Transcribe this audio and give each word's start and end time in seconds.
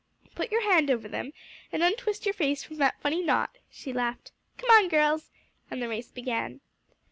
"Put 0.33 0.51
your 0.51 0.63
hand 0.63 0.89
over 0.89 1.07
them, 1.07 1.31
and 1.71 1.83
untwist 1.83 2.25
your 2.25 2.33
face 2.33 2.63
from 2.63 2.77
that 2.77 2.99
funny 3.01 3.21
knot," 3.23 3.59
she 3.69 3.93
laughed. 3.93 4.31
"Come 4.57 4.71
on, 4.71 4.89
girls," 4.89 5.29
and 5.69 5.79
the 5.79 5.87
race 5.87 6.09
began. 6.11 6.59